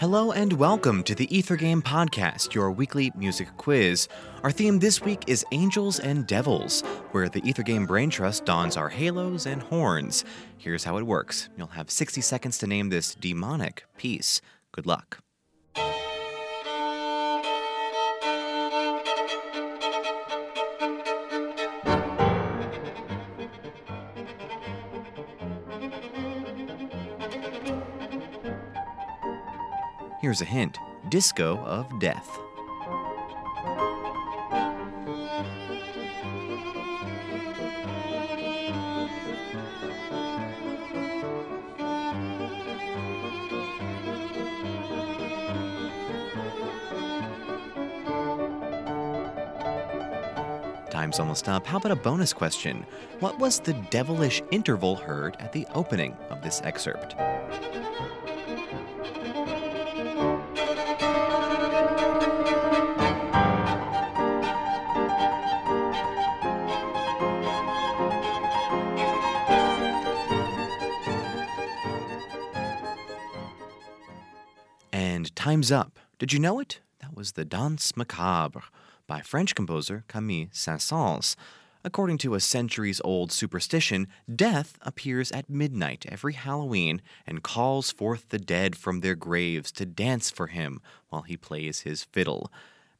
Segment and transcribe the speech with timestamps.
[0.00, 4.08] Hello and welcome to the Ether Game Podcast, your weekly music quiz.
[4.42, 6.82] Our theme this week is Angels and Devils,
[7.12, 10.24] where the Ether Game Brain Trust dons our halos and horns.
[10.58, 14.40] Here's how it works you'll have 60 seconds to name this demonic piece.
[14.72, 15.23] Good luck.
[30.24, 30.78] Here's a hint
[31.10, 32.38] Disco of Death.
[50.90, 51.66] Time's almost up.
[51.66, 52.86] How about a bonus question?
[53.20, 57.14] What was the devilish interval heard at the opening of this excerpt?
[75.14, 76.00] And time's up.
[76.18, 76.80] Did you know it?
[77.00, 78.64] That was the Danse Macabre
[79.06, 81.36] by French composer Camille Saint-Saëns.
[81.84, 88.30] According to a centuries old superstition, death appears at midnight every Halloween and calls forth
[88.30, 92.50] the dead from their graves to dance for him while he plays his fiddle.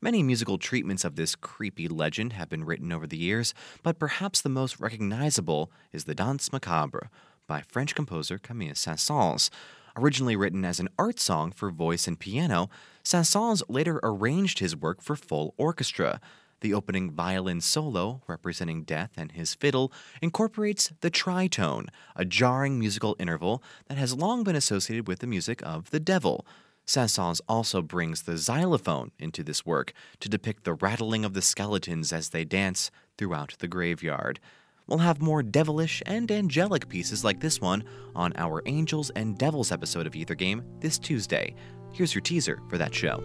[0.00, 4.40] Many musical treatments of this creepy legend have been written over the years, but perhaps
[4.40, 7.10] the most recognizable is the Danse Macabre
[7.48, 9.50] by French composer Camille Saint-Saëns.
[9.96, 12.68] Originally written as an art song for voice and piano,
[13.04, 16.20] Saint-Saëns later arranged his work for full orchestra.
[16.62, 23.14] The opening violin solo, representing death and his fiddle, incorporates the tritone, a jarring musical
[23.20, 26.44] interval that has long been associated with the music of the devil.
[26.86, 32.12] Saint-Saëns also brings the xylophone into this work to depict the rattling of the skeletons
[32.12, 34.40] as they dance throughout the graveyard.
[34.86, 37.84] We'll have more devilish and angelic pieces like this one
[38.14, 41.54] on our Angels and Devils episode of Ether Game this Tuesday.
[41.92, 43.22] Here's your teaser for that show.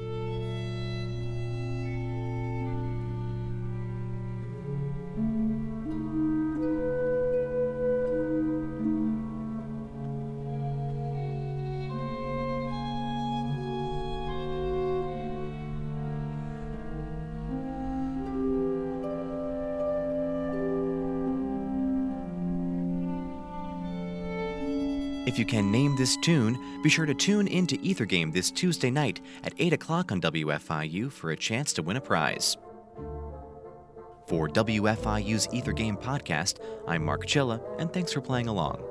[25.29, 28.49] If you can name this tune, be sure to tune in to Ether Game this
[28.49, 32.57] Tuesday night at 8 o'clock on WFIU for a chance to win a prize.
[34.25, 36.57] For WFIU's Ether Game podcast,
[36.87, 38.83] I'm Mark Chilla, and thanks for playing along.